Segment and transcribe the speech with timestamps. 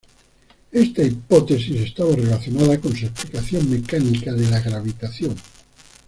[0.71, 5.35] Esta hipótesis estaba relacionada con su explicación mecánica de la gravitación.